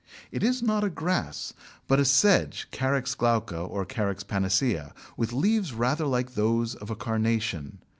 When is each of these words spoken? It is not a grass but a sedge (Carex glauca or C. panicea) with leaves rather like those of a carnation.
It 0.31 0.41
is 0.41 0.63
not 0.63 0.83
a 0.83 0.89
grass 0.89 1.53
but 1.87 1.99
a 1.99 2.05
sedge 2.05 2.67
(Carex 2.71 3.13
glauca 3.15 3.59
or 3.69 3.85
C. 3.87 4.25
panicea) 4.27 4.95
with 5.15 5.31
leaves 5.31 5.73
rather 5.73 6.07
like 6.07 6.33
those 6.33 6.73
of 6.73 6.89
a 6.89 6.95
carnation. 6.95 7.77